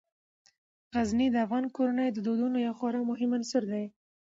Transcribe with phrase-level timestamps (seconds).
[0.93, 3.85] غزني د افغان کورنیو د دودونو یو خورا مهم عنصر دی.